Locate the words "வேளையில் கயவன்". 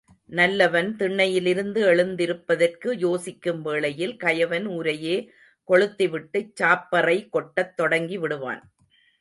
3.61-4.65